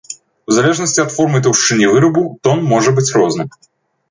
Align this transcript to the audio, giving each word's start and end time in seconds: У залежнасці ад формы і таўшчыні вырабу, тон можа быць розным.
У 0.51 0.53
залежнасці 0.57 1.03
ад 1.03 1.11
формы 1.17 1.37
і 1.41 1.45
таўшчыні 1.49 1.91
вырабу, 1.93 2.25
тон 2.49 2.65
можа 2.73 2.89
быць 2.97 3.07
розным. 3.21 3.47